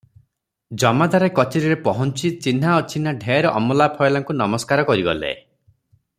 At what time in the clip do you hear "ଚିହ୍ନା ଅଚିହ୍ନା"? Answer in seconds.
2.47-3.15